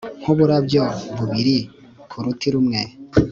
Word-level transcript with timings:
Nkuburabyo 0.21 0.83
bubiri 1.17 1.57
kuruti 2.09 2.47
rumwe 2.53 2.79